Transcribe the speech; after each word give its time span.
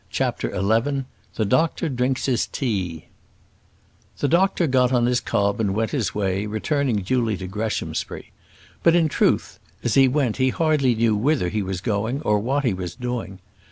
CHAPTER 0.09 0.49
XI 0.51 1.03
The 1.35 1.45
Doctor 1.45 1.87
Drinks 1.87 2.25
His 2.25 2.47
Tea 2.47 3.05
The 4.17 4.27
doctor 4.27 4.65
got 4.65 4.91
on 4.91 5.05
his 5.05 5.19
cob 5.19 5.59
and 5.59 5.75
went 5.75 5.91
his 5.91 6.15
way, 6.15 6.47
returning 6.47 7.01
duly 7.03 7.37
to 7.37 7.45
Greshamsbury. 7.45 8.31
But, 8.81 8.95
in 8.95 9.09
truth, 9.09 9.59
as 9.83 9.93
he 9.93 10.07
went 10.07 10.37
he 10.37 10.49
hardly 10.49 10.95
knew 10.95 11.15
whither 11.15 11.49
he 11.49 11.61
was 11.61 11.81
going, 11.81 12.23
or 12.23 12.39
what 12.39 12.65
he 12.65 12.73
was 12.73 12.95
doing. 12.95 13.41